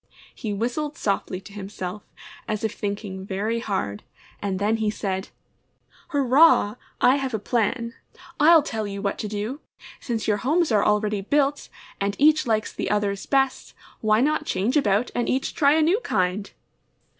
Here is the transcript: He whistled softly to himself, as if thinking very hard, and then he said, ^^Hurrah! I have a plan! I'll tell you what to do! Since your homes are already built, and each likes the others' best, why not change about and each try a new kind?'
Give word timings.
He 0.33 0.51
whistled 0.51 0.97
softly 0.97 1.39
to 1.41 1.53
himself, 1.53 2.01
as 2.47 2.63
if 2.63 2.73
thinking 2.73 3.23
very 3.23 3.59
hard, 3.59 4.01
and 4.41 4.57
then 4.57 4.77
he 4.77 4.89
said, 4.89 5.29
^^Hurrah! 6.09 6.75
I 6.99 7.17
have 7.17 7.35
a 7.35 7.37
plan! 7.37 7.93
I'll 8.39 8.63
tell 8.63 8.87
you 8.87 8.99
what 9.03 9.19
to 9.19 9.27
do! 9.27 9.59
Since 9.99 10.27
your 10.27 10.37
homes 10.37 10.71
are 10.71 10.83
already 10.83 11.21
built, 11.21 11.69
and 11.99 12.15
each 12.17 12.47
likes 12.47 12.73
the 12.73 12.89
others' 12.89 13.27
best, 13.27 13.75
why 13.99 14.21
not 14.21 14.47
change 14.47 14.75
about 14.75 15.11
and 15.13 15.29
each 15.29 15.53
try 15.53 15.73
a 15.73 15.83
new 15.83 15.99
kind?' 15.99 16.49